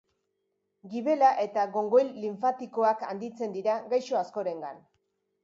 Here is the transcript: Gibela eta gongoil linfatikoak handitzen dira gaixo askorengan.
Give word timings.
Gibela 0.93 1.29
eta 1.43 1.65
gongoil 1.75 2.09
linfatikoak 2.23 3.05
handitzen 3.11 3.55
dira 3.59 3.77
gaixo 3.93 4.21
askorengan. 4.25 4.83